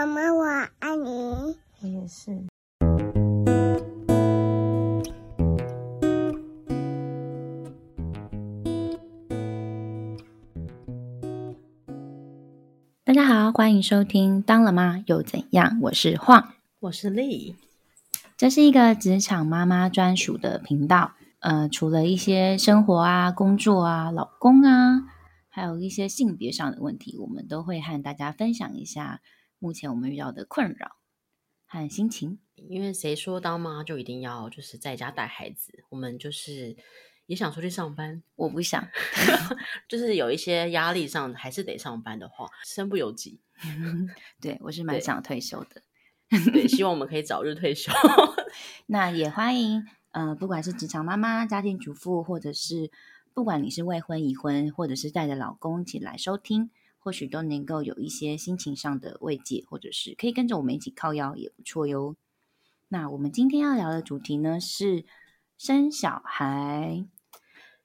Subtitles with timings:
[0.00, 0.44] 妈妈，我
[0.78, 1.10] 爱你。
[1.82, 2.46] 我也是。
[13.04, 17.56] 大家好，欢迎收听《当了妈又怎样》，我是晃，我是丽。
[18.38, 21.12] 这是一个职场妈妈专属的频道。
[21.40, 25.02] 呃，除了一些生活啊、工作啊、老公啊，
[25.50, 29.20] 还有一些性别上的问题，我们都会和大家分享一下
[29.60, 30.96] 目前我们遇到的困扰
[31.66, 32.40] 和心情。
[32.56, 35.84] 因为谁说当妈就一定要就是在家带孩子？
[35.88, 36.76] 我们就是
[37.26, 38.86] 也想出去上班，我不想，
[39.88, 43.40] 就是有一些压力上还是得上班的话，身不由己。
[44.40, 45.82] 对我是蛮想退休的，
[46.52, 47.92] 对，希望我们可以早日退休。
[48.86, 52.90] 那也欢迎，呃，不管是职场妈妈、家庭主妇，或者是
[53.32, 62.14] 不管你是未婚、已婚，或者是带着老公一起来收听，或许都能够有一些心情上的慰藉，或者是可以跟着我们一起靠腰，也不错哟。
[62.88, 65.04] 那我们今天要聊的主题呢是
[65.56, 67.04] 生小孩。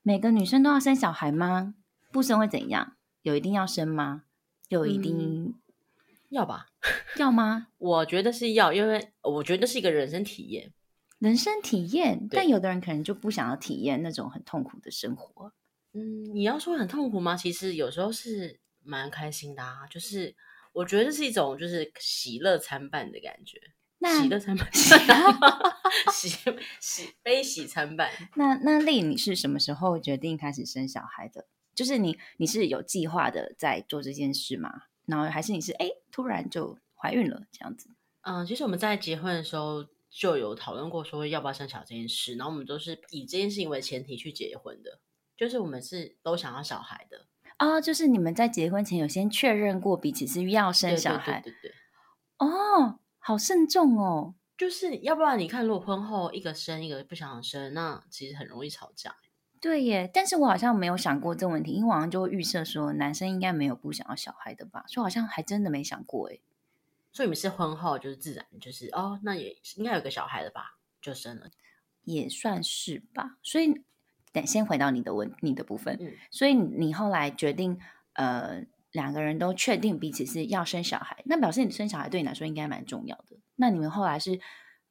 [0.04, 1.74] 每个女生都要生小孩吗？
[2.12, 2.96] 不生会怎样？
[3.24, 4.24] 有一定要生吗？
[4.68, 5.56] 有一定
[6.30, 6.68] 要吧？
[7.18, 7.70] 要吗？
[7.78, 10.74] 我觉得是要，因为我觉得是一个人生体验。
[11.18, 15.54] 人生体验，但有的人可能就不想要体验那种很痛苦的生活。
[15.94, 17.36] 嗯，你要说很痛苦吗？
[17.36, 20.36] 其实有时候是蛮开心的啊，就是
[20.74, 23.60] 我觉得这是一种就是喜乐参半的感觉。
[23.98, 24.70] 那喜乐参半，
[26.12, 26.30] 喜
[26.82, 28.12] 喜悲喜参半。
[28.36, 31.48] 那那丽，你是什么时候决定开始生小孩的？
[31.74, 34.84] 就是你你是有计划的在做这件事吗？
[35.06, 37.90] 然后还是你是哎突然就怀孕了这样子？
[38.22, 45.00] 嗯，其实我们在结婚的时候就有讨论过说要不要生小孩这件事，然后我们都是以这件事情为前提去结婚的，
[45.38, 47.28] 就是我们是都想要小孩的。
[47.60, 51.72] 哦，就是你们在结婚前有先确认过彼此是要生小孩对对对，
[52.40, 54.36] 哦，好慎重哦。
[54.58, 59.16] 就是要不然你看，如果婚后一个生一个不想生，那其实很容易吵架。
[59.60, 66.40] 对耶，但是我好像没有想过这个问题，因为我好像就会预设说男生应该没有不想要小孩的吧，所以好像还真的没想过哎。
[67.12, 71.50] 所以你们是婚后就是自然就是哦，那也应该有个小孩的吧，就生了。
[72.04, 73.38] 也算是吧。
[73.42, 73.84] 所以，
[74.36, 75.98] 等先回到你的问你的部分。
[76.00, 77.80] 嗯所以你后来决定，
[78.14, 83.38] 呃，两个人都确定彼此是要生小孩，那表示你生小孩对你来说应该蛮重要的。
[83.56, 84.40] 那你们后来是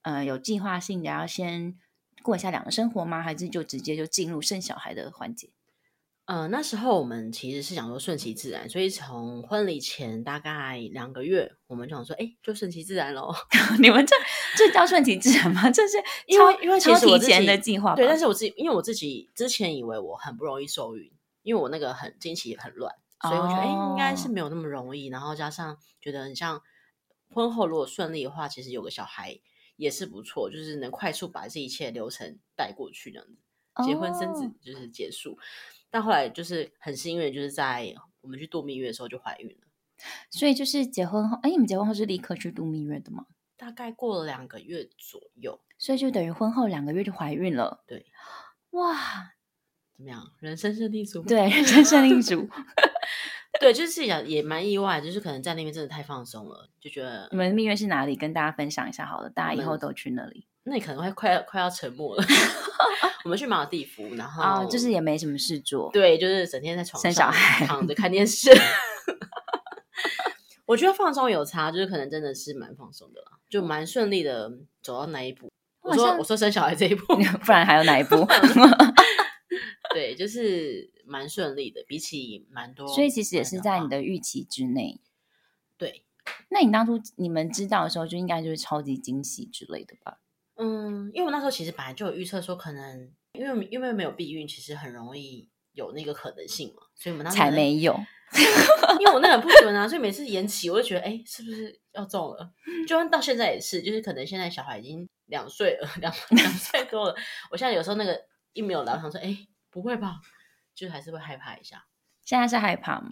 [0.02, 1.78] 呃有计划性的要先
[2.22, 3.22] 过一下两个生活吗？
[3.22, 5.50] 还是就直接就进入生小孩的环节？
[6.26, 13.30] 呃，那时候我们其实是想说顺其自然，所以从婚礼前大概两个月，我们就想说，哎，就顺其自然喽。
[13.78, 14.16] 你们这
[14.56, 15.68] 这叫顺其自然吗？
[15.70, 21.12] 这是 因为因为其超实我自己提前的计划，对，但是我自己因为我自己之前以为我很不容易受孕，
[21.42, 25.08] 因为我那个很经期很乱，所以我觉得哎、诶应该是哦没有那么容易。
[25.08, 26.62] 然后加上觉得很像
[27.28, 29.38] 婚后如果顺利的话，其实有个小孩
[29.76, 33.34] 也是不错，就是能快速把这一切流程带过去这样子。
[33.84, 35.36] 结婚生子哦就是结束，
[35.94, 39.68] 但后来就是很幸运，就是在我们去度蜜月的时候就怀孕了。
[40.28, 43.26] 所以就是结婚后，哎，你们结婚后是立刻去度蜜月的吗？
[43.56, 47.84] 大概过了两个月左右，所以就等于婚后两个月就怀孕了。
[47.86, 48.06] 对，
[48.70, 48.96] 哇，
[49.96, 50.32] 怎么样？
[50.40, 52.48] 人生胜利组吗对，人生胜利组。
[53.60, 58.16] 对，就是自己讲也蛮意外，就是可能在那边真的太放松了，就觉得你们蜜月是哪里？
[58.16, 60.48] 跟大家分享一下好了，大家以后都去那里。
[60.64, 62.24] 那你可能会快要快要沉默了。
[63.24, 65.90] 我们去马尔地夫，然后哦，就是也没什么事做。
[65.92, 68.50] 对，就是整天在床上生小孩躺着看电视。
[70.66, 74.50] 我觉得放松有差，就是可能真的是蛮放松的啦，就蛮顺利的
[74.82, 75.50] 走到那一步。
[75.80, 77.14] 我说我说生小孩这一步，
[77.44, 78.26] 不然还有哪一步？
[79.92, 82.88] 对，就是蛮顺利的，比起蛮多。
[82.88, 85.00] 所以其实也是在你的预期之内。
[85.76, 86.04] 对，
[86.48, 90.18] 那你当初你们知道的时候，就应该就是超级惊喜之类的吧？
[90.56, 97.98] 嗯，因为我那时候其实本来就有预测说，可能因为因为没有避孕，其实很容易有那个可能性嘛，所以我们那时候才没有。
[98.98, 102.50] 因为我那个很不准啊，所以每次延期，我就觉得哎、诶是不是要中了？
[102.88, 107.14] 就算到现在也是，就是可能现在小孩已经两岁了，两 两岁多了，
[107.50, 108.20] 我现在有时候那个
[108.52, 109.36] 一没有来，我想说，哎、
[109.70, 110.16] 不会吧？
[110.74, 111.84] 就还是会害怕一下。
[112.24, 113.10] 现在是害怕吗？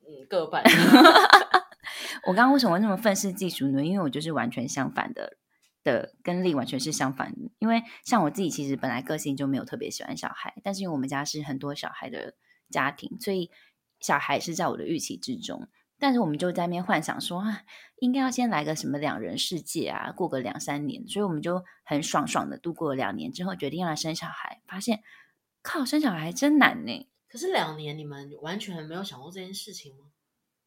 [0.00, 0.62] 嗯，各半。
[2.26, 3.82] 我刚刚为什么会那么愤世嫉俗呢？
[3.82, 5.38] 因为我就是完全相反的
[5.84, 7.50] 的，跟丽完全是相反的。
[7.60, 12.34] 因为像我自己，其实本来个性就没有特别喜欢小孩，但是因为我们家是很多小孩的
[12.70, 13.50] 家庭，所以
[14.00, 15.68] 小孩是在我的预期之中。
[15.96, 17.62] 但是我们就在那边幻想说啊，
[18.00, 25.02] 应该要先来个什么两人世界啊，过个两三年，所以我们就很爽爽的度过了两年之后，决定要来生小孩，发现
[25.62, 27.08] 靠，生小孩真难呢。
[27.28, 30.06] 可是两年你们完全没有想过这件事情吗？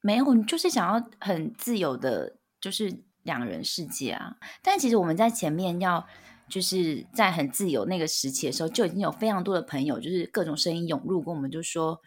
[0.01, 4.37] 没有，你就是想要很自由的，就就是两人世界啊。
[4.63, 6.03] 但其实我们在前面要
[6.49, 12.01] 就是在很自由那个时期的时候，就已经有非常多的朋友，就是各种声音涌入，跟我们就说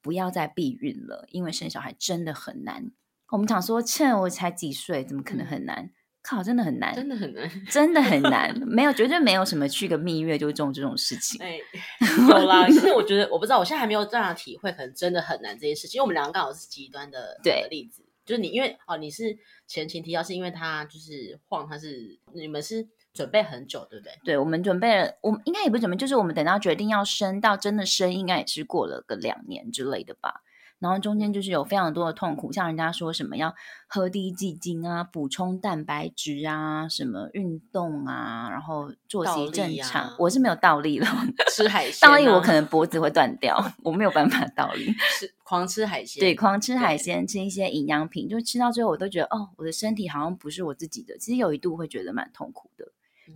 [0.00, 2.90] 不要再避孕了，因为生小孩真的很难。
[3.28, 5.90] 我们想说，趁我才几岁，怎么可能很难？
[6.22, 7.50] 靠，真的很难，真的很难。
[7.68, 11.40] 真的很难， 没有绝对没有什么去个蜜月就中这种事情。
[11.42, 11.58] 哎，
[12.28, 12.68] 有啦。
[12.68, 15.98] 其实我觉得，我不知道，我现在还没有这样的体会，可能真的很难这件事情。
[15.98, 19.36] 因为我们两个刚好是极端的对的例子，就是你因为哦，你是
[19.66, 24.12] 前情提要，是因为他就是晃，他是你们是准备很久，对不对？
[24.24, 30.42] 对，我们准备了，我们应该也不准备，就是我们等到决定要生到真的生，应该也是过了个两年之类的吧。
[30.82, 33.54] 然后中间就是有非常多的痛苦，像人家说什么要
[33.86, 40.02] 喝低剂精啊，补充蛋白质啊，什么运动啊，然后作息正常。
[40.02, 41.06] 啊我是没有倒立了，
[41.52, 44.92] 吃海 鲜、倒立我可能脖子会断掉，我没有办法倒立。
[45.16, 51.16] 吃狂吃海鲜，对，狂吃海鲜，吃一些营养品，就吃到最后，我都觉得哦，我的身体好像不是我自己的。
[51.16, 52.86] 其实有一度会觉得蛮痛苦的，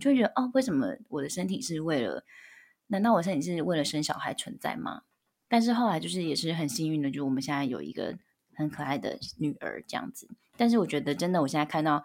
[0.01, 2.25] 就会觉得哦，为什么我的身体是为了？
[2.89, 5.01] 难道我身体是为了生小孩存在吗？
[5.49, 8.17] 但是后来就是也是很幸运的，就我们现在有一个
[8.55, 10.27] 很可爱的女儿这样子。
[10.57, 12.03] 但是我觉得真的，我现在看到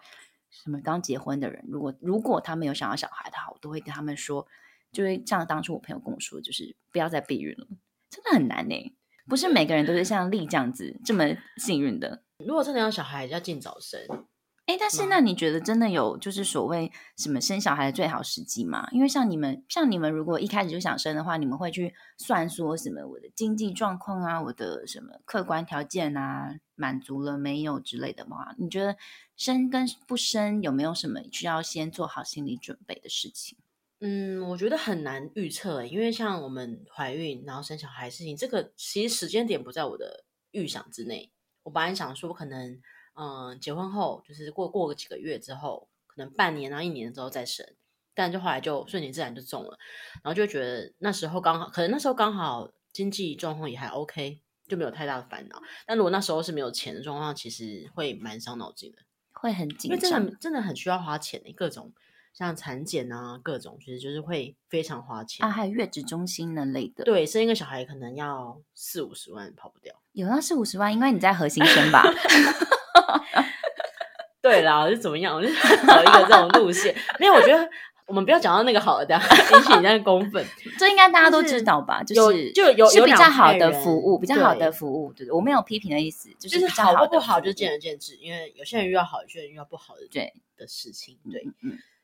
[0.49, 4.47] 什么刚结婚的人，如果如果他们有想要小孩的话，我都会跟他们说，
[4.91, 7.67] 就会像当初我朋友跟我说，就是不要再避孕了，
[8.09, 8.95] 真的很难呢、
[9.27, 11.25] 不是每个人都是像丽这样子这么
[11.57, 12.23] 幸运的。
[12.37, 14.25] 如果真的要小孩，要尽早生。
[14.65, 18.87] 哎，但是那你觉得真的有就是所谓什么生小孩的最好时机吗？
[18.93, 28.55] 因为像你们，像你们如果一开始就想生的话，你们会去算说什么我的经济状况啊，我的什么客观条件啊，满足了没有之类的吗？
[28.57, 28.95] 你觉得
[29.35, 33.57] 生跟不生有没有什么需要先做好心理准备的事情？
[33.99, 41.31] 嗯，我觉得很难预测欸，因为像我们怀孕然后生小孩的事情，这个其实时间点不在我的预想之内。
[41.63, 42.81] 我本来想说，可能
[43.15, 47.65] 嗯、呃结婚后就是过过个几个月之后，可能半年啊一年之后再生，
[48.13, 49.77] 但就后来就顺其自然就中了，
[50.23, 55.61] 然后就觉得那时候刚好，可能那时候刚好经济状况也还 OK，就没有太大的烦恼。
[55.85, 58.99] 但如果那时候是没有钱的状况，其实会蛮伤脑筋的。
[59.31, 61.91] 会很紧因为真的真的很需要花钱的，各种
[62.33, 65.45] 像产检啊，各种其实就是会非常花钱。
[65.45, 69.93] 啊，还有月子中心那类的，，对，生一个小孩可能要四五十万跑不掉。
[70.13, 72.03] 有到四五十万，因为你在核心生吧？
[74.41, 76.93] 对啦，我就怎么样， 我就走一个这种路线。
[77.19, 77.69] 没有，我觉得
[78.05, 79.15] 我们不要讲到那个好的，
[79.55, 80.45] 引起人家的公愤。
[80.77, 82.03] 这应该大家都知道吧？
[82.03, 88.15] 就是就有是比有两派较好的服务，比较好的服务，对，我没有批评的意思，就就是好或的不好，就见仁见智。
[88.17, 91.17] 因为有些人遇到好，有些人遇到不好的对的事情。
[91.31, 91.41] 对，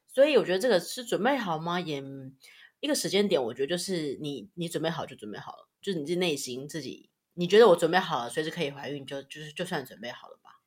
[0.08, 1.80] 所以我觉得这个是准备好吗？
[1.80, 2.02] 也
[2.80, 10.59] 一个时间点，我觉得就是你你准备好就准备好了，就是你自己内心自己，你觉得我准备好了，随时可以怀孕，就就是就算准备好了吧。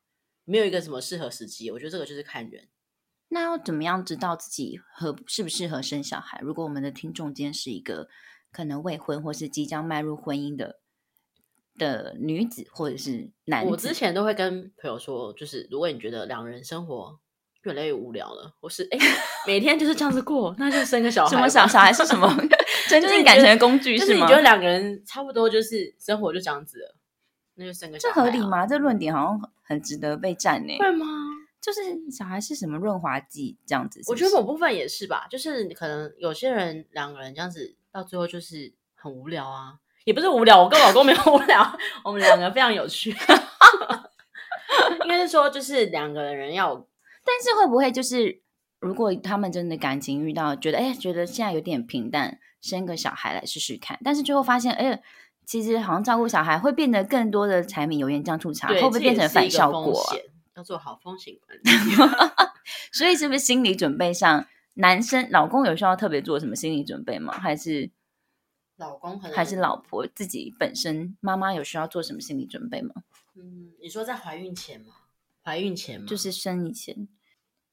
[0.44, 2.68] 没有一个什么适合时机，我觉得这个就是看人。
[3.28, 6.38] 那要怎么样知道自己合适不适合生小孩？
[6.42, 8.08] 如果我们的听众间是一个
[8.50, 10.80] 可能未婚或是即将迈入婚姻的
[11.78, 17.18] 的女子或者是男子，我之前都会跟朋友说，就是如果你觉得两人生活
[17.62, 18.98] 越来越无聊了，或是哎
[19.46, 21.36] 每天就是这样子过，那就生个小孩吧。
[21.36, 22.28] 什么小小孩是什么
[22.90, 24.36] 增进感情的工具是吗就是你觉？
[24.36, 26.96] 得两个人差不多就是生活就这样子了，
[27.62, 28.46] 那就生个小这孩、啊合理？
[28.46, 28.66] 吗？
[28.66, 30.76] 这论点好像很值得被赞呢。
[30.78, 31.06] 会吗？
[31.60, 34.24] 就是小孩是什么润滑剂这样子我是？
[34.24, 43.14] 觉得某部分也是吧，就是可能有些人两个人这样子到最后就是很无聊啊，也不是无聊，我跟我老公没有无聊， 我们两个非常有趣。
[45.02, 46.74] 应该是说，就是两个人要
[47.24, 48.42] 但是会不会就是，
[48.80, 55.00] 如果他们真的感情遇到觉得哎，觉得现在有点平淡，生个小孩来试试看，但是最后发现哎，
[55.44, 60.16] 其实好像照顾小孩会变得更多的柴米油盐酱醋茶，对会不会变成反效果啊？
[60.54, 61.62] 要做好风险管理。
[62.92, 67.32] 所以是不是心理准备上，男生老公有需要特别做什么心理准备吗？
[67.32, 67.90] 还是
[68.76, 72.94] 老公还是老婆自己本身妈妈有需要做什么心理准备吗？
[73.34, 74.94] 嗯，你说在怀孕前吗？
[75.42, 76.06] 怀孕前吗？
[76.06, 77.08] 就是生以前，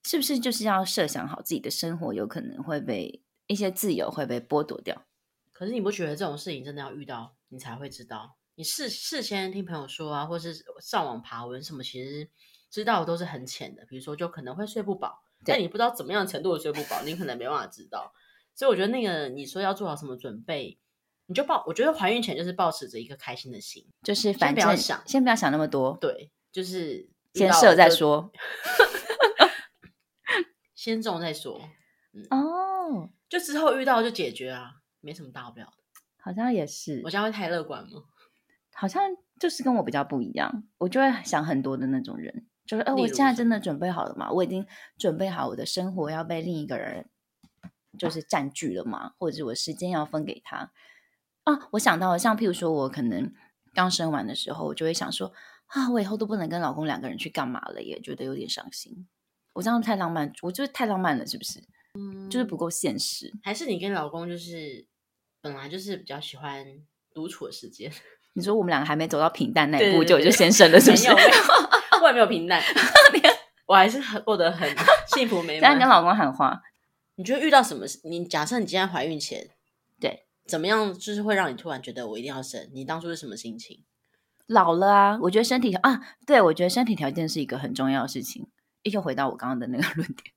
[0.03, 5.03] 是不是就是要设想好自己的生活有可能会被一些自由会被剥夺掉？
[5.51, 8.37] 可是你不觉得这种事情真的要遇到你才会知道？
[8.55, 12.29] 你事事先听朋友说啊，或是上网爬文什么，其实
[12.69, 13.85] 知道的都是很浅的。
[13.85, 18.13] 比如说，就可能会睡不饱，但你不知道怎么样程度的睡不饱，你可能没办法知道。
[18.55, 20.77] 所以我觉得那个你说要做好什么准备，
[21.27, 28.31] 你就抱，我觉得怀孕前就是抱持着一个开心的心，就是反正不要想先不要想那么多，对，就是遇 先射再说。
[30.75, 31.61] 先中再说，
[32.29, 35.78] 哦，就之后遇到就解决啊，没什么大不了的。
[36.29, 38.03] 好像也是我，这样会太乐观吗？
[38.75, 39.01] 好像
[39.39, 44.31] 就是跟我比较不一样，我就会想很多的那种人，就是，哎、我现在真的准备好了吗？
[44.31, 44.63] 我已经
[44.95, 47.09] 准备好我的生活要被另一个人
[47.97, 49.13] 就是占据了吗？
[49.17, 50.71] 或者是我时间要分给他
[51.45, 51.67] 啊？
[51.71, 53.33] 我想到了，像譬如说，我可能
[53.73, 55.33] 刚生完的时候，我就会想说，
[55.65, 59.07] 啊，我以后都不能跟老公两个人去干嘛了耶，觉得有点伤心。
[59.53, 61.59] 我这样太浪漫，我就是太浪漫了，是不是？
[61.95, 63.33] 嗯就是不够现实。
[63.41, 64.85] 还是你跟老公就是
[65.41, 66.65] 本来就是比较喜欢
[67.13, 67.91] 独处的时间，
[68.33, 71.07] 你说我们两个还没走到平淡那一步，对对对就就先生了，是不是？
[72.01, 72.61] 我也没有平淡，
[73.67, 74.69] 我还是很过得很
[75.15, 75.61] 幸福美 满。
[75.61, 76.61] 这样跟老公喊话，
[77.15, 77.99] 你觉得遇到什么事？
[78.03, 79.49] 你假设你今天怀孕前，
[79.99, 82.69] 对，怎么样就是会让你突然觉得我一定要生？
[82.73, 83.83] 你当初是什么心情？
[84.47, 88.47] 老了啊，我觉得身体啊，对我觉得身体条件是一个很重要的事情。
[88.83, 90.33] 又回到我刚刚的那个论点，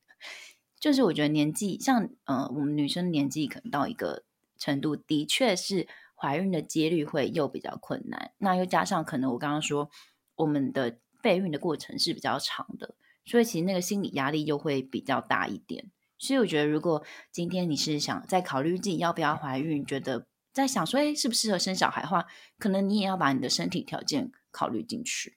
[0.78, 4.24] 就是我觉得年纪像呃，我们女生年纪可能到一个
[4.62, 8.32] 程度，的确是怀孕的几率会又比较困难。
[8.38, 9.90] 那又加上可能我刚刚说
[10.36, 15.90] 我们的备孕的过程是比较长的，所以其实那个心理压力又会比较大一点。
[16.18, 22.26] 所以我觉得，如果今天你是想在考虑自己要不要怀孕，觉得在想说，哎，适不适合生小孩的话，
[22.58, 25.36] 可能你也要把你的身体条件考虑进去。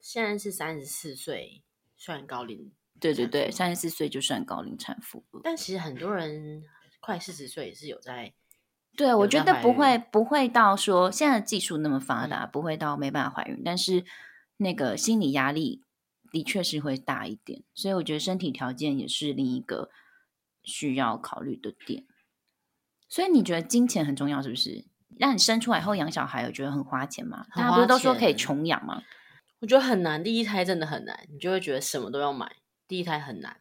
[0.00, 1.62] 现在是三十四岁，
[1.96, 5.22] 算高龄，对对对，三十四岁就算高龄产妇。
[5.44, 6.64] 但其实很多人
[7.00, 8.34] 快四十岁也是有在
[8.96, 14.04] 对，我觉得不会不会到说现在技术那么发嗯达，不会到没办法怀孕，但是
[14.56, 15.84] 那个心理压力
[16.32, 19.90] 的确是会大一点，所以我觉得身体条件也是另一个
[20.62, 22.04] 需要考虑的点。
[23.08, 24.84] 所以你觉得金钱很重要，是不是？
[25.16, 27.46] 让你生出来后养小孩，我觉得很花钱吗？
[27.54, 29.02] 大家不是都说可以穷养吗？
[29.60, 32.56] 我觉得很难，第一胎真的很难，你就会觉得什么都要买。
[32.86, 33.60] 第一胎很难，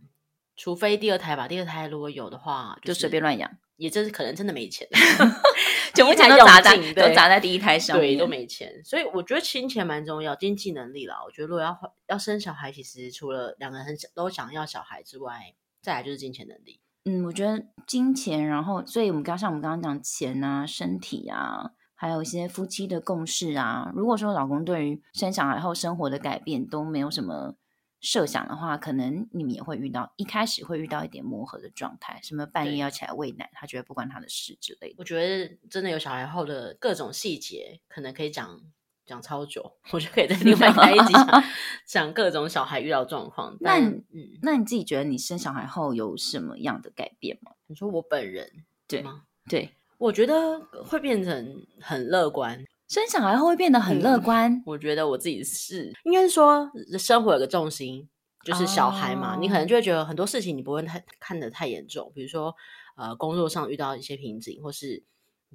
[0.58, 1.48] 除非第二胎吧。
[1.48, 4.88] 第二胎如果有的话，就是随便乱养，也真是可能真的没钱，
[5.94, 8.82] 全部钱都砸在都砸在第一胎上对，都没钱。
[8.84, 11.24] 所以我觉得金钱蛮重要，经济能力啦。
[11.24, 16.82] 我觉得如果要花要生小孩，其实除了两个人很想都想要小孩之外，再来就是金钱能力。
[17.06, 23.92] 嗯，我觉得金钱，然后，所以我们刚像我们刚刚讲钱啊、身体啊，还有一些夫妻的共识啊。
[23.96, 27.56] 如果说老公对于生小孩后生活的改变都没有什么
[28.00, 34.96] 设想的话，可能你们也会遇到一开始会遇到一点磨合的状态，什么半夜要起来喂奶，他觉得不关他的事之类的。
[35.00, 38.62] 我觉得真的有小孩后的各种细节，可能可以讲
[39.06, 41.44] 讲超久，我就可以在另外开一集讲
[41.88, 43.58] 讲各种小孩遇到状况。
[43.62, 44.06] 那嗯，
[44.42, 47.54] 那你自己觉得你生小孩后有什么样的改变吗？
[47.68, 49.24] 你说我本人对吗？
[49.50, 52.64] 对，我觉得会变成很乐观。
[52.88, 58.08] 生小孩后会变得很乐嗯观，我觉得我自己是，应该是说生活有个重心，
[58.46, 62.56] 就是小孩嘛，你可能哦就会觉得很多事情你不会太看得太严重，比如说
[62.96, 65.04] 呃工作上遇到一些瓶颈，或是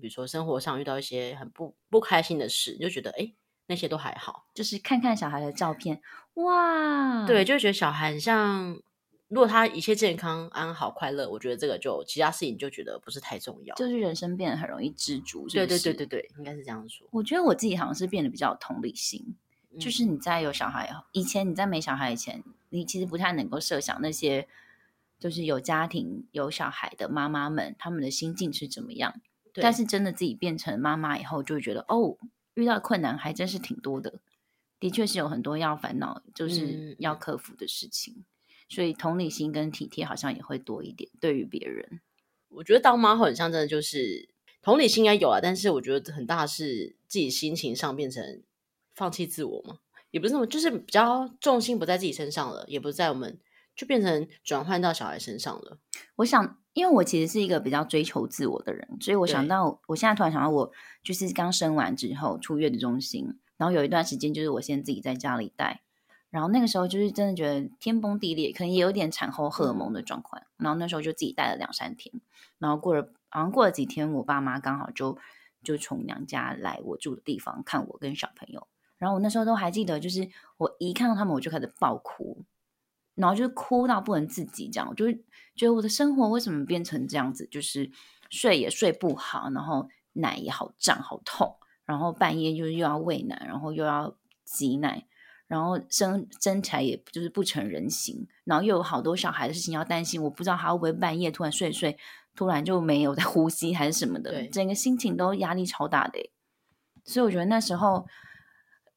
[0.01, 3.35] 比如说生活上遇到一些很不不开心的事，你就觉得哎、诶
[3.67, 6.01] 那些都还好，就是看看小孩的照片，
[6.35, 8.79] 哇，对，就会觉得小孩很像。
[9.33, 13.75] 如果他一切健康、安好、快乐，我觉得这个就其他事情就觉得不是太重要。
[13.77, 17.09] 就是人生变得很容易知足，是对对对对对，应该是这样说。
[17.11, 19.35] 我觉得我自己好像是变得比较有同理心，
[19.81, 24.47] 就嗯是你在有小孩后，以前你在没小孩以前，你其实不太能够设想那些
[25.19, 29.19] 就是有家庭有小孩的妈妈们他们的心境是怎么样。
[29.55, 32.19] 但是真的自己变成妈妈以后，就会觉得哦，
[32.53, 34.21] 遇到困难还真是挺多的，
[34.79, 38.25] 的确是有很多要烦恼，就是嗯要克服的事情。
[38.73, 42.01] 所以同理心跟体贴好像也会多一点，对于别人。
[42.49, 44.31] 我觉得当妈后很像真的就是
[44.63, 48.43] 同理心应该有啊，但是我觉得很大是自己心情上变成
[48.95, 53.39] 放弃自我嘛，也不是那么，就是比较重心不在自己身上了，也不在我们，
[53.77, 55.79] 就变成转换到小孩身上了。
[56.17, 65.83] 我想，因为我其实是一个比较追求自我的人，所以我想到，我现在突然想到，我就是刚生完之后出月子中心，然后有一段时间就是我先自己在家里带，
[66.33, 72.11] 然后那个时候就是真的觉得天崩地裂，可能也有点产后荷尔蒙的状况，然后那时候就自己带了两三天，
[72.59, 75.19] 然后过了好像过了几天，我爸妈刚好就
[75.63, 82.43] 就从娘家来我住的地方看我跟小朋友，然后我那时候都还记得，就是我一看到他们我就开始爆哭，
[83.15, 85.15] 然后就是哭到不能自己，这样我就是
[85.55, 87.47] 觉得我的生活为什么变成这样子？
[87.51, 87.91] 就是
[88.31, 95.07] 睡也睡不好，然后奶也好胀好痛，然后半夜就是又要喂奶，然后又要挤奶，
[95.53, 101.99] 然后生生起来也就是不成人形，然后又有好多小孩的事情要担心，我不知道他会不会半夜突然睡睡，
[102.35, 106.31] 突然就没有在呼吸还是什么的，对整个心情都压力超大的欸、
[107.05, 108.07] 所以我觉得那时候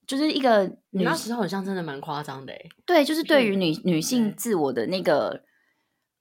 [0.07, 5.43] 就是一个女你那时候好像真的蛮夸张的欸对，就是对于嗯女女性自我的那个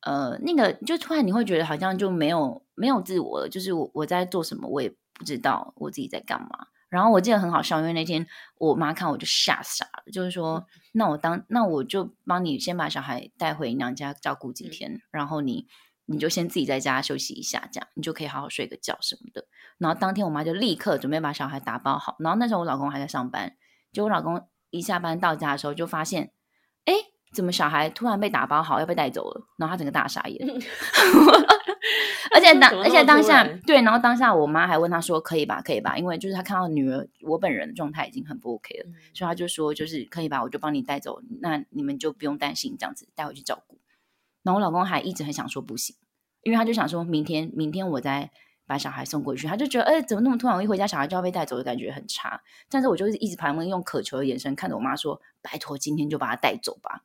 [0.00, 6.67] 呃那个，就突然你会觉得好像就没有没有自我了，就是我我在做什么，我也不知道我自己在干嘛。
[6.95, 8.25] 然后我记得很好笑，因为那天
[8.57, 15.67] 我妈看我就吓傻了，就是说，那我当那我就帮你先把小孩带回娘家照顾几天，然后你
[16.07, 19.45] 你就先自己在家休息一下，这样你就可以好好睡个觉什么的。
[19.79, 23.57] 然后当天我妈就立刻准备把小孩打包好，然后那时候我老公还在上班，
[23.93, 26.31] 就我老公一下班到家的时候就发现，
[26.85, 26.95] 哎，
[27.35, 29.47] 怎么小孩突然被打包好要被带走了？
[29.57, 30.38] 然后他整个大傻眼。
[32.33, 43.79] 而且当而且当下对，然后当下我妈还问他说：“可以吧，可以吧？”因为就是他看到女儿我本人的状态已经很不 OK 了，所以他就说：“就是可以吧，我就帮你带走，那你们就不用担心，这样子带回去照顾。”
[44.43, 45.95] 然后我老公还一直很想说不行，
[46.43, 48.31] 因为他就想说明天明天我再
[48.67, 50.57] 把小孩送过去，他就觉得哎，怎么那么突然？
[50.57, 52.43] 我一回家小孩就要被带走的感觉很差。
[52.69, 57.03] 但是我就是一直旁边用渴求的眼神看着我妈说：“拜托，今天就把他带走吧。”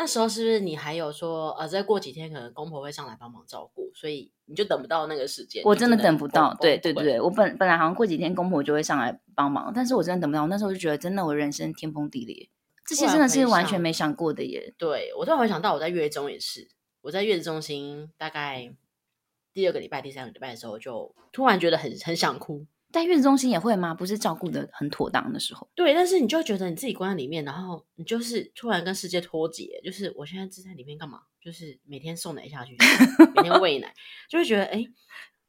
[0.00, 5.60] 那时候是不是你还有说，呃，再过几天可能公婆会上来帮忙照顾，所以你就等不到那个时间？
[5.64, 10.46] 我真的等不到，对对对，我本本来好像过几天公婆就会上来帮忙，但是我真的等不到。
[10.46, 12.48] 那时候就觉得，真的我人生天崩地裂，
[12.86, 14.72] 这些真的是完全没想过的耶。
[14.78, 16.68] 对我突然回想到，我在月中也是，
[17.00, 18.72] 我在月子中心大概
[19.52, 22.64] 第二个礼拜、第三个礼拜的时候，就突然觉得很很想哭。
[22.90, 23.92] 在月子中心也会吗？
[23.94, 25.68] 不是照顾的很妥当的时候。
[25.74, 29.80] 对，但是你就觉得你自己关在里面，然后你就是突然跟世界脱节。
[29.84, 31.22] 就是我现在是在里面干嘛？
[31.40, 32.76] 就是每天送奶下去，
[33.36, 33.94] 每天喂奶，
[34.28, 34.84] 就会觉得哎，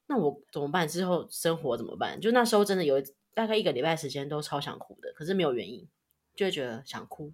[0.08, 0.88] 那我怎么办？
[0.88, 2.20] 之后生活怎么办？
[2.20, 3.02] 就那时候真的有
[3.34, 5.88] 大概一个礼拜时间都超想哭的，可是没有原因，
[6.36, 7.34] 就会觉得想哭。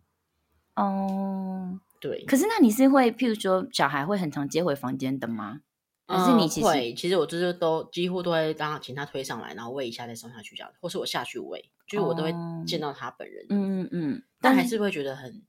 [0.75, 2.23] 哦，对。
[2.25, 5.61] 可是那你是会，譬如说小孩会很常接回房间的吗？
[6.07, 12.31] 可是你其实，其实我就是都几乎都会让请他推上来，然后喂一下再送下去这样，或是我下去喂，就是我都会
[12.67, 13.45] 见到他本人。
[13.49, 15.41] 嗯嗯嗯，但还是会觉得很，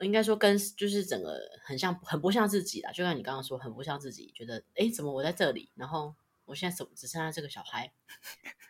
[0.00, 2.92] 应该说跟就是整个很像，很不像自己啦。
[2.92, 7.92] 就像你刚刚说，很不像自己，觉得哎，怎么我在这里，然后我现在只只剩下这个小孩，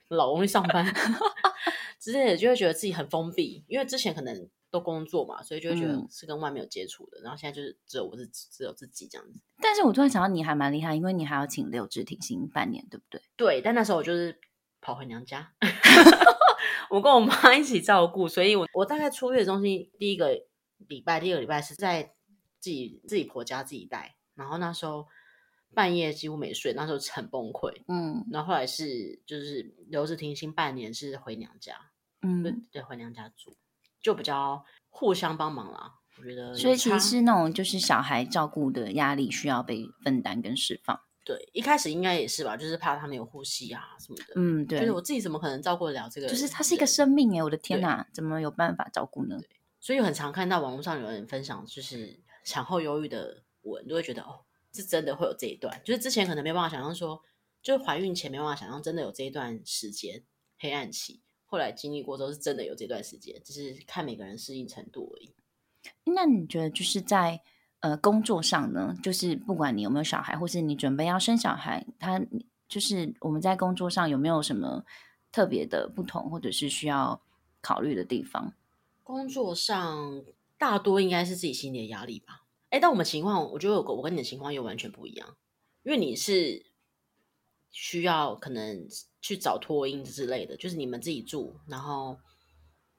[0.08, 0.86] 老公去上班
[2.00, 4.48] 之类的，就会觉得自己很封闭，因为之前可能。
[4.70, 7.20] 都工作嘛，所以就会觉得是跟外面有接触的。
[7.22, 9.40] 然后现在就是只有我自己，只有自己这样子。
[9.60, 13.20] 但是我突然想到，你还蛮厉害，因为你还要请六志停薪半年，对不对？
[13.36, 14.38] 对，但那时候我就是
[14.80, 15.52] 跑回娘家，
[16.88, 20.46] 我跟我妈一起照顾，所以我我大概出月中心第一个
[20.88, 22.14] 礼拜，第二个礼拜是在
[22.58, 25.06] 自己自己婆家自己带，然后那时候
[25.74, 27.82] 半夜几乎没睡，那时候很崩溃。
[27.88, 31.90] 嗯，然后后来是就是留着停薪半年，是回娘家，
[32.22, 33.56] 嗯，对对，回娘家住。
[34.02, 36.54] 就比较互相帮忙啦，我觉得。
[36.54, 41.00] 所以其实是那种就是小孩照顾的压力需要被分担跟释放。
[41.24, 44.32] 对，一开始应该也是吧，就是怕他们有呼吸啊什么的。
[44.36, 44.80] 嗯，对。
[44.80, 46.26] 就是我自己怎么可能照顾得了这个？
[46.26, 49.38] 就是他是一个生命哎，我的天哪，怎么有办法照顾呢？
[49.78, 54.40] 所以很常看到网络上有人分享，就是产后忧郁的文，都会觉得哦，
[54.72, 55.80] 是真的会有这一段。
[55.84, 57.22] 就是之前可能没办法想象说，
[57.62, 60.24] 就是怀孕前没办法想象，真的有这一段时间
[60.58, 61.20] 黑暗期。
[61.50, 65.34] 后来经历过之后，是真的有这段时间，只是看每个人适应程度而已。
[66.04, 67.40] 那你觉得就是在
[67.80, 68.96] 呃工作上呢？
[69.02, 72.24] 就是不管你有没有小孩，或是你准备要生小孩，他
[72.68, 74.84] 就是我们在工作上有没有什么
[75.32, 77.20] 特别的不同，或者是需要
[77.60, 78.54] 考虑的地方？
[79.02, 80.24] 工作上
[80.56, 82.44] 大多应该是自己心里的压力吧。
[82.68, 85.36] 哎，但我们情况，我觉得我我跟你的情况又完全不一样，
[85.82, 86.64] 因为你是
[87.72, 88.86] 需要可能。
[89.20, 92.16] 去找托婴之类的，就是你们自己住，然后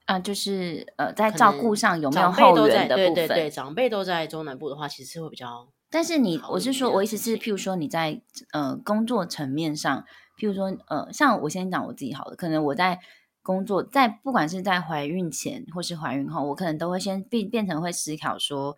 [0.05, 3.13] 啊，就是呃，在照顾上有没有后援的部分？
[3.13, 5.67] 对对对，长辈都在中南部的话，其实会比较。
[5.89, 8.21] 但是你，我是说，我意思是，譬如说你在
[8.53, 10.05] 呃工作层面上，
[10.39, 12.99] 譬如说呃，像我先讲我自己好了，可能我在
[13.41, 18.77] 工作，在不管是在怀孕前或是怀孕后，我可能都会先变变成会思考说，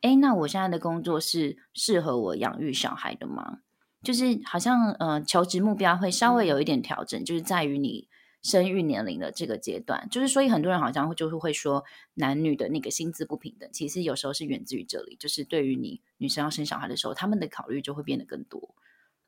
[0.00, 3.58] 哎，那我现在的工作是适合我养育小孩的吗？
[4.06, 8.08] 就是好像呃，求职目标会稍微有一点调整，就是在于你
[8.40, 10.08] 生育年龄的这个阶段。
[10.08, 15.16] 就是所以很多人好像就是会说，男女的那个薪资不平等，其实有时候是源自于这里。
[15.18, 18.76] 就是对于你女生要生小孩的时候，他们的考虑就会变得更多。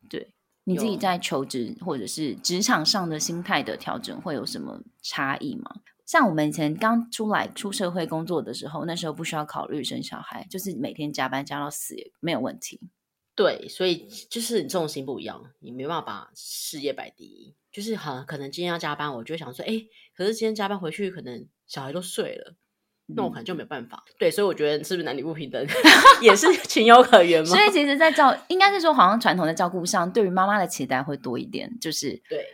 [0.09, 5.81] 对你自己在求职或者是职场上的心态的调整，会有什么差异吗？
[6.07, 12.81] 像我们以前刚出来出社会工作的时候，那时候不需要考虑生小孩，就是每天加班加到死也没有问题。
[13.39, 17.55] 对，所以就是你重心不一样，你没办法把事业摆第一。
[17.71, 22.57] 就是好，可能今天要加班，我就想说，哎，可是今天加班回去，可能小孩都睡了，
[23.07, 24.05] 那我可能就没办法。
[24.19, 25.65] 对，所以我觉得是不是男女不平等，
[26.21, 27.49] 也是 情有可原嘛。
[27.49, 32.45] 所以 其实，在照应该是说，好像传统的照顾上，对于妈妈的期待会多一点，就是对，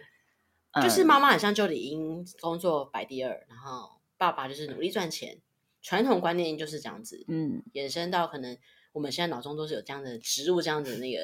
[0.83, 5.39] 就是妈妈好像就理应工作摆第二，然后爸爸就是努力赚钱。
[5.81, 8.59] 传统观念就是这样子，嗯，衍生到可能。
[8.95, 11.19] 我们现在脑中都是有这样的植入，这样子那个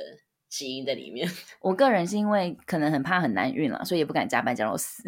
[0.49, 1.31] 基因在里面。
[1.63, 5.05] 我个人是因为可能很怕很难运了，所以也不敢加班加到死。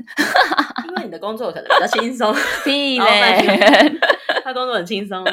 [0.87, 2.33] 因为你的工作可能比较轻松，
[2.65, 3.99] 屁嘞！
[4.45, 5.25] 他工作很轻松，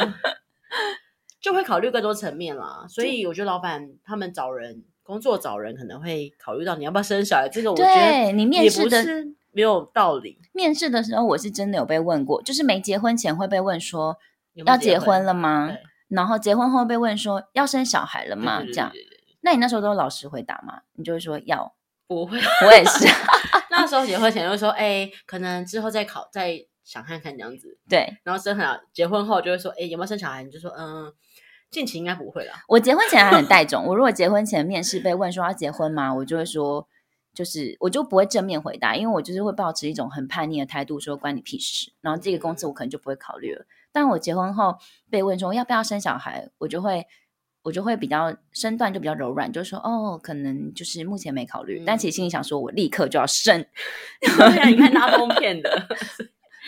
[1.40, 2.84] 就会考虑更多层面啦。
[2.90, 7.48] 所以我觉得老板他们找人工作找人，可能会考虑到你要不要生小孩。
[7.48, 10.40] 这个我觉得你面试的是没有道理。
[10.52, 14.18] 面试的时候，我是真的有被问过，就是没结婚前会被问说
[14.66, 15.84] 要结婚了吗对？
[16.10, 18.62] 然后结婚后被问说要生小孩了吗？
[18.64, 18.92] 这样，
[19.42, 20.82] 那你那时候都老实回答吗？
[20.96, 21.74] 你就会说要，
[22.08, 22.38] 不会。
[22.66, 23.08] 我也是，
[23.72, 27.78] 那时候结婚前就会说，哎、可能之后再考，再想看看这样子。
[27.88, 30.44] 对然后生好结婚后就会说，哎、有没有生小孩？
[30.44, 31.14] 你就说，嗯，
[31.70, 32.54] 近期应该不会了。
[32.68, 33.86] 我结婚前还很带种。
[33.86, 36.88] 我如果结婚前面试被问说要结婚吗，我就会说，
[37.36, 41.92] 就是我就不会正面回答，因为我就是会保持一种很叛逆的态度，说关你屁事。
[42.02, 43.66] 然后这个公司我可能就不会考虑了。
[43.92, 44.78] 但我结婚后
[45.10, 47.06] 被问说要不要生小孩，我就会
[47.64, 51.84] 我就会比较身段就比较柔软，就说哦，可能就是目前没考虑。
[51.86, 53.66] 但其实心里想说，我立刻就要生。
[54.22, 55.70] 对啊，你看大封片的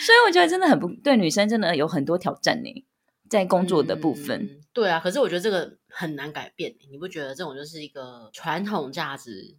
[0.05, 2.85] 所以我觉得真的很不对，女生真的有很多挑战呢，
[3.29, 4.43] 在工作的部分。
[4.43, 9.57] 嗯对啊，可是我觉得这个很难改变，你不觉得这种就是一个传统价值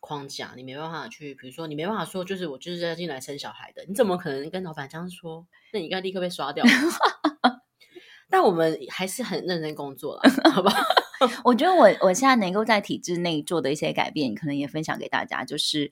[0.00, 5.46] 框架，你没办法去，比如说你没办法说，就是我就是要进来生小孩的，你怎么可能跟老板这样说？
[5.72, 6.64] 那你应该立刻被刷掉。
[8.28, 10.72] 但我们还是很认真工作了，好吧？
[11.44, 15.44] 我觉得我我现在能够在体制内做的一些改变，可能也分享给大家。
[15.44, 15.90] 就是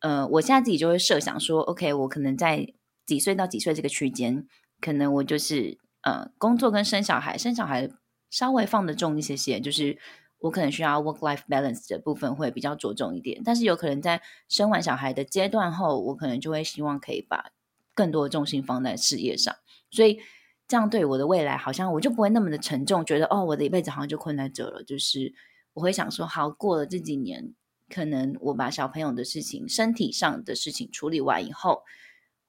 [0.00, 2.72] 呃，我现在自己就会设想说，OK，我可能在
[3.04, 4.46] 几岁到几岁这个区间，
[4.80, 7.90] 可能我就是呃，工作跟生小孩，生小孩
[8.30, 9.98] 稍微放得重一些些，就是
[10.44, 13.40] 我可能需要 work life balance 的部分会比较着重一点。
[13.44, 17.52] 但是有可能在生完小孩的阶段后，我可能就会希望可以把
[17.94, 19.54] 更多的重心放在事业上，
[19.90, 20.20] 所以。
[20.66, 24.82] 这样对我的未来，好像我就不会那么的沉重，觉得哦，我的一辈子好像就困在这了。
[24.82, 25.30] 就是
[25.74, 27.54] 我会想说，好，过了这几年，
[27.90, 31.82] 可能我把小朋友的事情、身体上的事情处理完以后，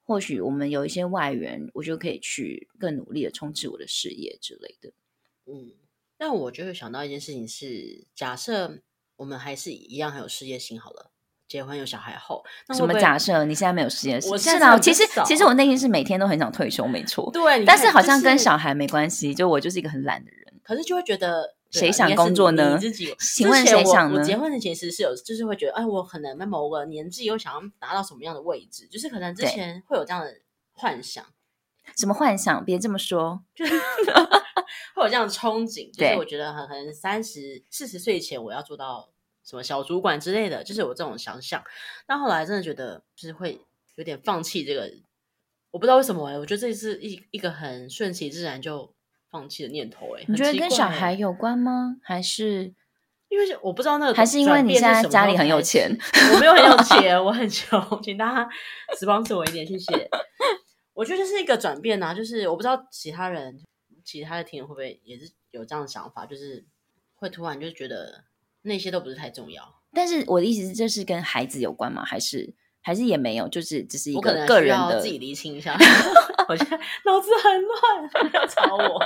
[0.02, 4.90] 或许我们有一些外援，我就可以去更努力的冲刺我的事业之类的。
[5.44, 5.72] 嗯，
[6.18, 8.78] 但我就会想到一件事情是，假设
[9.16, 11.10] 我们还是一样很有事业心好了，
[11.46, 13.44] 结婚有小孩后，那什么假设？
[13.44, 14.30] 你现在没有事业心？
[14.30, 17.30] 我现在很其实其实我内心是每天都很想退休，没错。
[17.34, 20.60] 对，但是好像跟小孩没关系，就我就是一个很懒的人。
[20.62, 30.34] 可是就会觉得谁想工作呢你自己，请问我谁想呢我结婚的前其实是有，就是会觉得，哎，我可能在某个年纪又想要达到什么样的位置，就是可能之前会有这样的
[30.72, 31.24] 幻想，
[31.96, 32.64] 什么幻想？
[32.64, 33.42] 别这么说。
[33.54, 33.72] 就 是
[34.94, 39.10] 会有这样的憧憬，就是我觉得很可能三十四十岁前我要做到
[39.44, 41.62] 什么小主管之类的，就是有这种想象。
[42.06, 43.60] 但后来真的觉得，就是会
[43.96, 44.90] 有点放弃这个，
[45.70, 48.92] 我不知道为什么哎、我觉得这是一一个很顺其自然就
[49.30, 51.96] 放弃的念头哎、你觉得跟小孩有关吗？
[52.02, 52.72] 还是
[53.28, 55.90] 因为我不知道那个还是因为你现在家里很有钱？
[56.32, 58.48] 我没有很有 钱，我很穷，请大家
[58.98, 60.08] sponsor 我一点，谢谢。
[60.96, 63.62] 我觉得这是一个转变啊，就是我不知道其他人、
[64.02, 66.64] 其他的听友会不会也是有这样的想法，就是
[67.14, 68.24] 会突然就觉得
[68.62, 69.82] 那些都不是太重要。
[69.92, 72.02] 但是我的意思是，这是跟孩子有关吗？
[72.02, 73.46] 还是还是也没有？
[73.46, 75.76] 就是只是一个个人的自己厘清一下，
[76.48, 78.98] 我现在脑子很乱，不要吵我。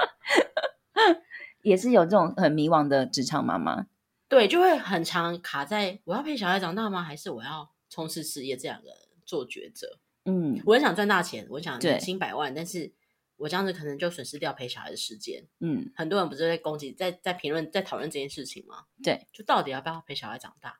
[1.62, 3.86] 也是有这种很迷惘的职场妈妈。
[4.28, 7.02] 对，就会很常卡在我要陪小孩长大吗？
[7.02, 8.90] 还是我要冲刺事业这两个
[9.26, 9.98] 做抉择。
[10.30, 12.92] 嗯我很想赚大钱，我想对年薪百万，但是
[13.36, 15.44] 我这样子可能就损失掉陪小孩的时间。
[15.60, 18.84] 嗯，很多人不是在攻击、在在评论、在讨论这件事情吗？
[19.02, 20.78] 对，就到底要不要陪小孩长大？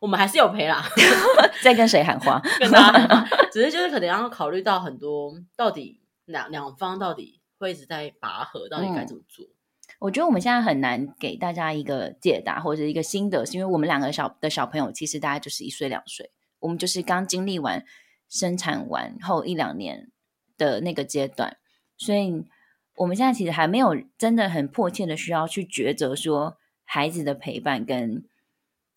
[0.00, 0.84] 我们还是有陪啦
[1.64, 2.40] 在跟谁喊话？
[2.60, 9.46] 跟大家讲，只是就是可能要考虑到很多，到底两两方到底会一直在拔河，到底该嗯怎么做？
[9.98, 17.82] 我觉得我们现在很难给大家一个解答或者一个心得，是因为我们两个小的小朋友其实大概就是一岁两岁，我们就是刚经历完
[18.28, 20.10] 生产完后一两年
[20.56, 21.56] 的那个阶段，
[21.96, 22.44] 所以
[22.96, 28.24] 我们现在其实还没有真的很迫切的需要去抉择说孩子的陪伴跟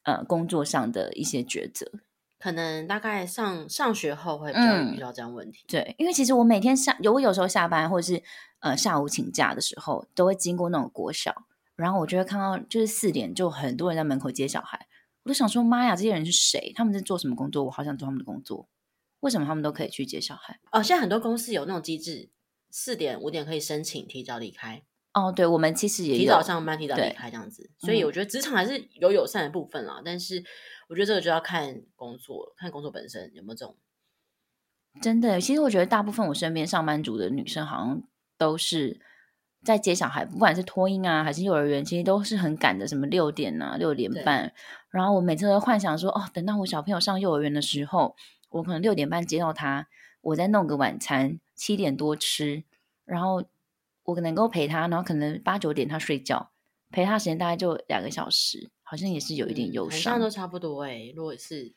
[0.04, 1.92] 呃工作上的一些抉择。
[2.40, 5.66] 可能大概上上学后会比较嗯遇到这样问题。
[5.68, 8.24] 对，因为其实我每天下有我有时候下班或者是
[8.60, 11.36] 呃下午请假的时候，都会经过那种国小，
[11.76, 14.88] 然后我就会看到就是四点就很多人在门口接小孩，
[15.24, 16.72] 我就想说妈呀，这些人是谁？
[16.74, 17.66] 他们在做什么工作？
[17.66, 18.70] 我好想做他们的工作，
[19.22, 20.60] 为什么他们都可以去接小孩？
[20.72, 22.30] 哦，现在很多公司有那种机制，
[22.70, 27.70] 四点五点可以申请提早离开，哦，对，我们其实也提早上班、提早离开这样子。
[27.78, 30.44] 所以嗯我觉得职场还是有友善的部分啦，但是
[30.88, 33.76] 我觉得这个就要看工作，看工作本身有没有这种。
[35.02, 38.02] 真的，其实我觉得大部分我身边上班族的女生好像
[38.38, 39.00] 都是
[39.64, 44.52] 在接小孩，不管是托婴啊还是幼儿园，其实都是很赶的，什么六点啊、六点半。
[44.90, 48.16] 然后我每次都幻想说，哦，等到我小朋友上幼儿园的时候，
[48.50, 49.88] 我可能六点半接到他，
[50.22, 52.64] 我再弄个晚餐，七点多吃，
[53.06, 53.44] 然后
[54.04, 56.52] 我能够陪他，然后可能八九点他睡觉，
[56.90, 60.22] 陪他时间大概就两个小时，好像也是有一点忧伤好像。
[60.22, 61.74] 都差不多哎、如果是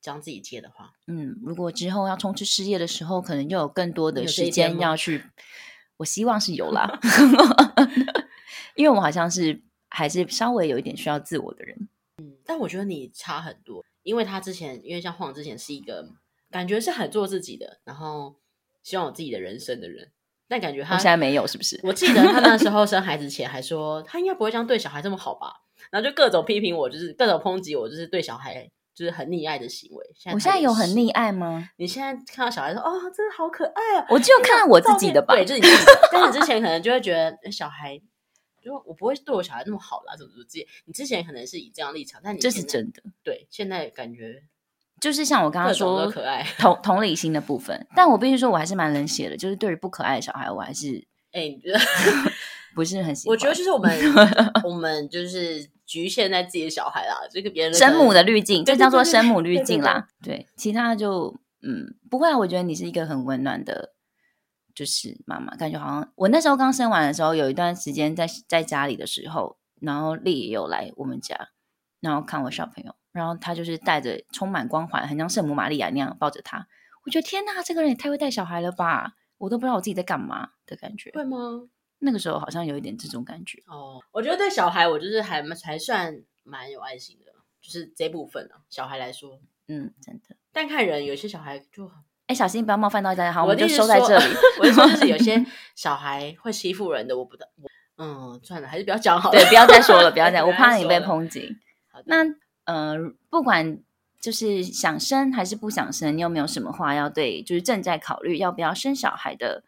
[0.00, 5.24] 这样自己接的话，嗯，如果之后要冲刺事业的时候，可能又有更多的时间要去，
[5.98, 6.98] 我希望是有啦，
[8.74, 11.88] 因为我好像是还是稍微有一点需要自我的人。
[12.18, 16.08] 嗯但我觉得你差很多，因为他之前，因为像晃之前是一个
[16.50, 18.36] 感觉是很做自己的，然后
[18.82, 20.10] 希望有自己的人生的人，
[20.48, 21.80] 但感觉他现在没有，是不是？
[21.82, 25.52] 我记得他那时候 生孩子前还说，他应该不会这样对小孩这么好吧？
[25.90, 30.06] 然后就各种批评我，就是各种抨击我，就是对小孩就是很溺爱的行为。
[30.14, 31.70] 现在我现在有很溺爱吗？
[31.76, 34.06] 你现在看到小孩说，哦，真的好可爱啊！
[34.10, 35.34] 我就看我自己的吧。
[35.34, 36.08] 对，就是你自己的。
[36.12, 37.98] 但是之前可能就会觉得诶小孩，
[38.62, 40.68] 就我不会对我小孩那么好啦，怎么怎么之类。
[40.84, 43.46] 你之前可能是以这样立场，但你这是真的，对。
[43.50, 44.42] 现在感觉
[45.00, 46.46] 就是像我刚刚说都可爱。
[46.58, 51.78] 同同理心的部分，但我必须说，我还是蛮冷血的，就是对于不可爱的小孩，我还是哎、你觉得？
[52.72, 53.32] 不是很喜欢。
[53.32, 53.90] 我觉得就是我们
[54.62, 60.06] 我们就是局限在自己的小孩啦，这个别人生母的滤镜，这叫做生母滤镜啦。
[60.22, 62.38] 对，其他就嗯，不会啊。
[62.38, 63.92] 我觉得你是一个很温暖的，
[64.80, 71.50] 就是妈妈，感觉好像我那时候刚生完的时候，有一段时间在在家里的时候，然后丽也有来我们家，
[72.00, 76.66] 然后看我小朋友，然后他就是带着充满光环，很像圣母玛利亚那样抱着他。
[77.04, 79.16] 我觉得天呐，这个人也太会带小孩了吧！
[79.36, 81.10] 我都不知道我自己在干嘛的感觉。
[81.10, 81.68] 会吗？
[81.98, 83.62] 那个时候好像有一点这种感觉。
[83.66, 89.38] 哦，我觉得对小孩，我就是还还算蛮有爱心的，就是这部分啊，小孩来说。
[89.68, 90.36] 嗯，真的。
[90.50, 93.32] 但看人，有些小孩就很哎，小心不要冒犯到大家。
[93.32, 94.24] 好，我们就收在这里。
[94.60, 99.36] 我是说，就是有些 小孩会欺负人的，我不得，我嗯，算了，还是不要讲好了。
[99.36, 101.56] 对，不要再说了，不要 再，我怕你被抨击。
[102.04, 102.24] 那
[102.66, 102.94] 呃，
[103.30, 103.80] 不管
[104.20, 109.64] 就是想生还是不想生，你有没有什么话要对就是正在考虑要不要生小孩的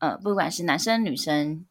[0.00, 1.64] 呃，不管是男生女生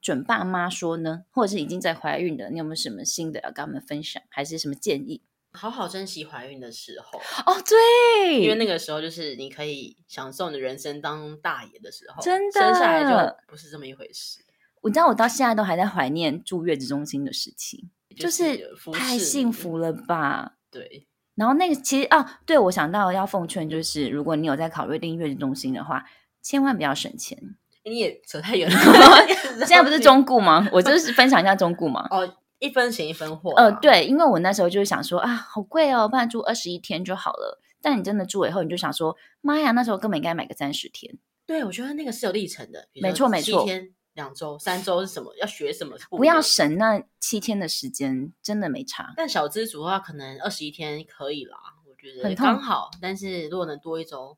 [0.00, 5.20] 准爸妈说呢，或者是已经在怀孕的，你有没有什么新的要跟他们分享，还是什么建议？
[5.56, 14.40] 好好珍惜怀孕的时候，哦，对，因为那个时候就是你可以享受你的人生当大爷的时候，真的生下来就不是这么一回事，
[14.82, 20.52] 我知道我到现在都还在怀念住月子中心的事情，就是太幸福了吧。
[20.70, 26.04] 对，然后那个其实哦，对我想到要奉劝就是，如果你有在考虑订月子中心的话，
[26.42, 27.56] 千万不要省钱。
[27.84, 28.76] 你也扯太远了。
[29.64, 30.68] 现在不是中顾吗？
[30.72, 32.04] 我就是分享一下中顾嘛。
[32.10, 33.52] 哦，一分钱一分货。
[33.56, 37.60] 呃，，对，因为我那时候就是想说啊，好贵哦，不然住二十一天就好了。
[37.82, 41.18] 但你真的住了以后，你就想说，妈呀，那时候根本应该买个三十天。
[41.44, 45.32] 对我觉得那个是有历程的，没说错没错七天、两周、三周是什么？
[45.36, 45.96] 要学什么？
[46.10, 49.12] 不要省那七天的时间，真的没差。
[49.16, 51.56] 但小资族的话，可能二十一天可以啦，
[51.88, 52.90] 我觉得很刚好。
[53.00, 54.36] 但是如果能多一周，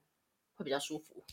[0.57, 1.25] 会比较舒服。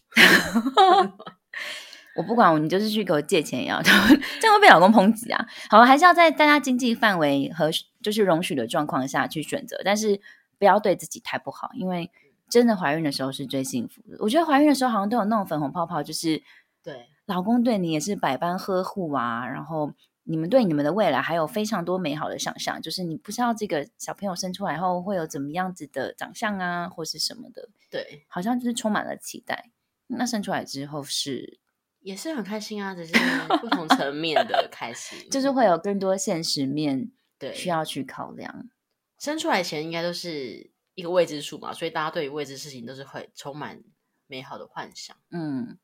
[2.15, 5.45] 我不管，你就是去给我借钱也要，这样会被老公抨击啊。
[5.69, 7.69] 好，还是要在大家经济范围和
[8.01, 10.19] 就是容许的状况下去选择，但是
[10.57, 12.09] 不要对自己太不好，因为
[12.49, 14.17] 真的怀孕的时候是最幸福的。
[14.19, 16.41] 我觉得怀孕的时候好像都有那种粉红泡泡，就是
[16.81, 19.91] 对，老公对你也是百般呵护啊，然后
[20.23, 29.71] 你们对你们的未来还有非常多美好的想象，就是你不知道这个小朋友生出来后会有怎么样子的长相啊，或是什么的，对，好像就是充满了期待。
[30.07, 31.59] 那生出来之后是，
[32.05, 33.13] 也是很开心啊，只是
[33.59, 35.27] 不同层面的 开心。
[35.31, 38.69] 就是会有更多现实面对需要去考量。
[39.17, 43.81] 生出来前应该都是一个未知数嘛，所以大家对于未知事情都是会充满
[44.27, 45.17] 美好的幻想。
[45.31, 45.79] 嗯，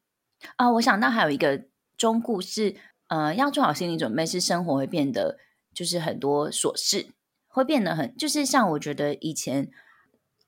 [0.57, 1.65] 啊、我想到还有一个
[1.97, 2.75] 中故是，
[3.07, 5.39] 呃，要做好心理准备，是生活会变得
[5.73, 7.07] 就是很多琐事，
[7.47, 9.71] 会变得很，就是像我觉得以前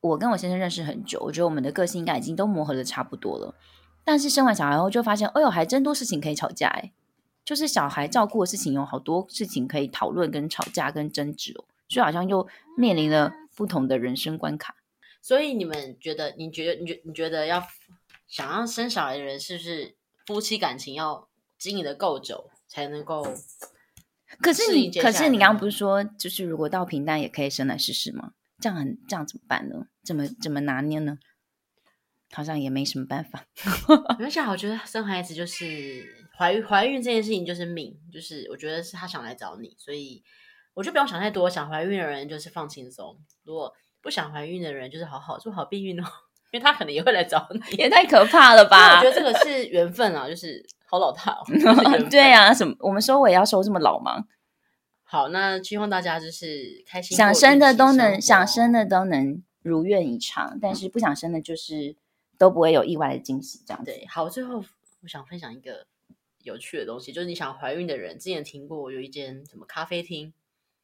[0.02, 3.56] 我跟我先生认识很久，我觉得我们的个性应该已经都磨合的差不多了，
[4.04, 6.92] 但是生完小孩后就发现，哎呦，还真多事情可以吵架哎，
[7.46, 14.76] 就是小孩照顾的事情有好多事情可以讨论、跟吵架、跟争执哦，所以好像又面临了不同的人生关卡。
[15.22, 16.36] 所以你们觉得？
[16.38, 16.82] 你觉得？
[16.82, 17.64] 你觉你觉得要
[18.28, 23.34] 想要生小孩的人，是不是夫妻感情要经营的够久，才能够？
[24.42, 28.34] 可是你，可是你刚刚不是说，就是如果到平淡也可以生来试试吗？
[28.60, 29.86] 这样很这样怎么办呢？
[30.04, 31.18] 怎么怎么拿捏呢？
[32.34, 33.46] 好像也没什么办法。
[34.18, 36.06] 没关系啊，我觉得生孩子就是
[36.38, 40.24] 怀孕，怀孕这件事情就是命，就是我觉得是他想来找你，所以
[40.74, 41.50] 我就不用想太多。
[41.50, 46.04] 想怀孕的人就是放轻松，如果不想怀孕的人就是好好做好避孕哦，
[46.52, 47.78] 因为他可能也会来找你。
[47.78, 48.98] 也太可怕了吧！
[48.98, 51.44] 我觉得这个是缘分啊，就是好老套、
[52.10, 52.32] 对。
[52.32, 54.26] 啊，什么我们收尾要收这么老吗？
[55.04, 61.96] 好，那希望大家就是开心想生的都能，想生的都能如愿以偿，但是不想生的，就是
[62.44, 63.90] 都不会有意外的惊喜，这样子。
[63.90, 64.62] 对，好，最后
[65.02, 65.88] 我想分享一个
[66.42, 70.34] 有趣的东西，就是你想怀孕的人，之前听过有一间什么咖啡厅，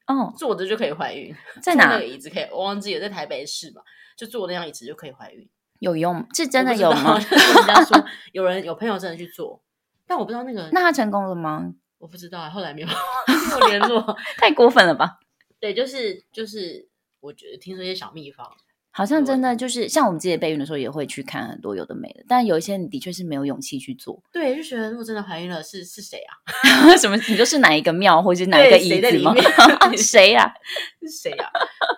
[0.08, 3.82] 哦，坐着就可以怀孕， 在哪个椅子可以，我忘记了，在台北市嘛，
[4.15, 5.45] 就坐那张椅子就可以怀孕。
[5.80, 6.26] 有用？
[6.34, 7.19] 是真的有吗？
[7.19, 9.62] 人家说 有人有朋友真的去做，
[10.08, 11.74] 但我不知道那个，那他成功了吗？
[11.98, 14.17] 我不知道啊，后来没有没有联络。
[14.38, 15.19] 太过分了吧！
[15.60, 16.88] 对，就是就是，
[17.19, 18.50] 我觉得听说一些小秘方，
[18.99, 24.21] 好像真的就是像我们自己备孕的时候，也会去看很多有的没的，但有一些你的确是没有勇气去做。
[24.29, 26.35] 对，就觉得如果真的怀孕了，是是谁啊？
[26.99, 27.15] 什么？
[27.29, 29.33] 你就是哪一个庙，或是哪一个椅子吗？
[29.95, 30.53] 谁呀、
[31.01, 31.49] 是谁啊？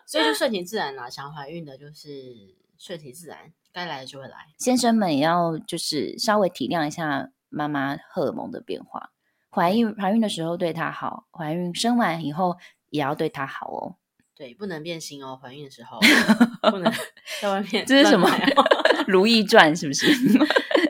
[0.06, 2.36] 所以就顺其自然啦、想怀孕的就是
[2.78, 4.36] 顺其自然，该来的就会来。
[4.60, 9.10] 先生们也要就是稍微体谅一下妈妈荷尔蒙的变化。
[9.50, 12.58] 怀孕怀孕的时候对她好，怀孕生完以后
[12.92, 13.96] 也要对她好哦。
[14.42, 16.00] 对，不能变心哦，怀孕的时候
[16.72, 16.92] 不能
[17.40, 17.86] 在外面。
[17.86, 18.64] 这是什么哦？
[19.08, 20.08] 《如懿传》是不是？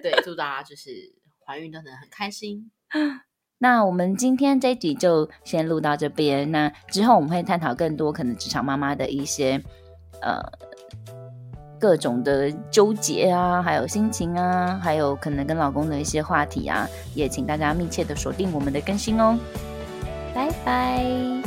[0.02, 0.90] 对，祝大家就是
[1.46, 2.72] 怀孕都能很开心。
[3.58, 6.50] 那我们今天这一集就先录到这边。
[6.50, 9.62] 那之后我们会探讨更多可能职场妈妈的一些
[10.22, 10.42] 呃
[11.78, 19.38] 各种的纠结啊，还有心情啊，还有可能跟老公的一些话题啊，也请大家密切的锁定我们的更新哦。
[20.34, 21.41] 拜拜。